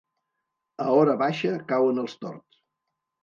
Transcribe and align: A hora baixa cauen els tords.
A 0.85 0.87
hora 0.99 1.13
baixa 1.23 1.51
cauen 1.73 2.05
els 2.05 2.17
tords. 2.25 2.61